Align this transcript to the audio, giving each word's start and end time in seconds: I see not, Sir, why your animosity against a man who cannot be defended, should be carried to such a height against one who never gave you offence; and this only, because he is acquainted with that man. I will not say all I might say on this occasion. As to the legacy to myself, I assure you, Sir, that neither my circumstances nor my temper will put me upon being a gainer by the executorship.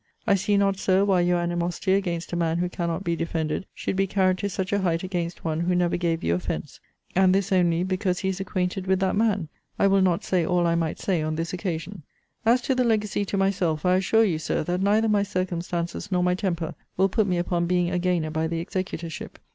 I 0.25 0.33
see 0.33 0.57
not, 0.57 0.77
Sir, 0.79 1.05
why 1.05 1.21
your 1.21 1.37
animosity 1.37 1.93
against 1.93 2.33
a 2.33 2.35
man 2.35 2.57
who 2.57 2.67
cannot 2.69 3.03
be 3.03 3.15
defended, 3.15 3.67
should 3.75 3.95
be 3.95 4.07
carried 4.07 4.39
to 4.39 4.49
such 4.49 4.73
a 4.73 4.79
height 4.79 5.03
against 5.03 5.45
one 5.45 5.59
who 5.59 5.75
never 5.75 5.95
gave 5.95 6.23
you 6.23 6.33
offence; 6.33 6.79
and 7.15 7.35
this 7.35 7.51
only, 7.51 7.83
because 7.83 8.17
he 8.17 8.29
is 8.29 8.39
acquainted 8.39 8.87
with 8.87 8.99
that 9.01 9.15
man. 9.15 9.47
I 9.77 9.85
will 9.85 10.01
not 10.01 10.23
say 10.23 10.43
all 10.43 10.65
I 10.65 10.73
might 10.73 10.97
say 10.97 11.21
on 11.21 11.35
this 11.35 11.53
occasion. 11.53 12.01
As 12.47 12.61
to 12.63 12.73
the 12.73 12.83
legacy 12.83 13.25
to 13.25 13.37
myself, 13.37 13.85
I 13.85 13.97
assure 13.97 14.23
you, 14.23 14.39
Sir, 14.39 14.63
that 14.63 14.81
neither 14.81 15.07
my 15.07 15.21
circumstances 15.21 16.11
nor 16.11 16.23
my 16.23 16.33
temper 16.33 16.73
will 16.97 17.07
put 17.07 17.27
me 17.27 17.37
upon 17.37 17.67
being 17.67 17.91
a 17.91 17.99
gainer 17.99 18.31
by 18.31 18.47
the 18.47 18.57
executorship. 18.59 19.37